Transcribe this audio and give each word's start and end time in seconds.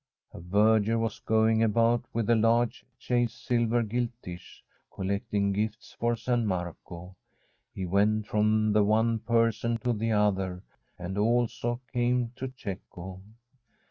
A 0.33 0.39
verger 0.39 0.97
was 0.97 1.19
going 1.19 1.61
about 1.61 2.03
with 2.11 2.27
a 2.27 2.35
large 2.35 2.83
chased 2.97 3.45
silver 3.45 3.83
gilt 3.83 4.09
dish, 4.23 4.63
collecting 4.91 5.51
gifts 5.53 5.93
for 5.99 6.15
San 6.15 6.47
Marco. 6.47 7.15
He 7.71 7.85
went 7.85 8.25
from 8.25 8.73
the 8.73 8.83
one 8.83 9.19
person 9.19 9.77
to 9.83 9.93
the 9.93 10.11
other, 10.11 10.63
and 10.97 11.19
also 11.19 11.81
came 11.93 12.31
to 12.37 12.51
Cecco. 12.57 13.21